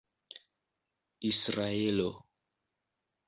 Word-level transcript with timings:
israelo 1.31 2.09